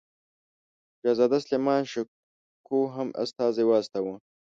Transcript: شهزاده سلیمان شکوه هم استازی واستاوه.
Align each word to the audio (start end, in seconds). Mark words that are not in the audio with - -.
شهزاده 1.01 1.37
سلیمان 1.45 1.81
شکوه 1.93 2.87
هم 2.97 3.07
استازی 3.23 3.63
واستاوه. 3.69 4.15